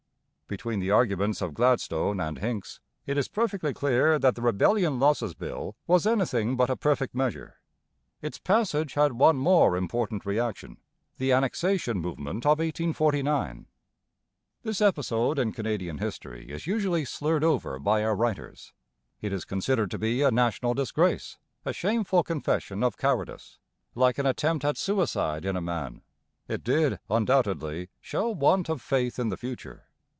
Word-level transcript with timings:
Between 0.47 0.81
the 0.81 0.91
arguments 0.91 1.41
of 1.41 1.53
Gladstone 1.53 2.19
and 2.19 2.37
Hincks 2.37 2.81
it 3.05 3.17
is 3.17 3.29
perfectly 3.29 3.73
clear 3.73 4.19
that 4.19 4.35
the 4.35 4.41
Rebellion 4.41 4.99
Losses 4.99 5.33
Bill 5.33 5.77
was 5.87 6.05
anything 6.05 6.57
but 6.57 6.69
a 6.69 6.75
perfect 6.75 7.15
measure. 7.15 7.55
Its 8.21 8.37
passage 8.37 8.95
had 8.95 9.13
one 9.13 9.37
more 9.37 9.77
important 9.77 10.25
reaction, 10.25 10.75
the 11.15 11.31
Annexation 11.31 11.99
movement 12.01 12.43
of 12.45 12.59
1849. 12.59 13.67
This 14.61 14.81
episode 14.81 15.39
in 15.39 15.53
Canadian 15.53 15.99
history 15.99 16.49
is 16.49 16.67
usually 16.67 17.05
slurred 17.05 17.45
over 17.45 17.79
by 17.79 18.03
our 18.03 18.13
writers. 18.13 18.73
It 19.21 19.31
is 19.31 19.45
considered 19.45 19.89
to 19.91 19.97
be 19.97 20.21
a 20.21 20.31
national 20.31 20.73
disgrace, 20.73 21.37
a 21.63 21.71
shameful 21.71 22.23
confession 22.23 22.83
of 22.83 22.97
cowardice, 22.97 23.57
like 23.95 24.17
an 24.17 24.25
attempt 24.25 24.65
at 24.65 24.75
suicide 24.75 25.45
in 25.45 25.55
a 25.55 25.61
man. 25.61 26.01
It 26.49 26.61
did 26.61 26.99
undoubtedly 27.09 27.87
show 28.01 28.27
want 28.31 28.67
of 28.67 28.81
faith 28.81 29.17
in 29.17 29.29
the 29.29 29.37
future. 29.37 29.85